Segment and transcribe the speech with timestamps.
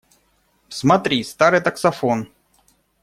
[0.69, 2.27] Смотри, старый таксофон!